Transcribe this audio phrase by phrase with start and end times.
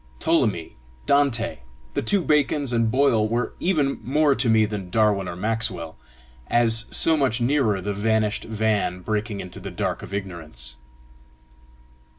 [0.17, 1.59] Ptolemy, Dante,
[1.93, 5.95] the two Bacons, and Boyle were even more to me than Darwin or Maxwell,
[6.47, 10.77] as so much nearer the vanished van breaking into the dark of ignorance.